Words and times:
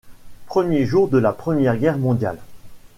Premier 0.47 0.87
jour 0.87 1.09
de 1.09 1.19
la 1.19 1.31
Première 1.31 1.77
Guerre 1.77 1.99
mondiale. 1.99 2.39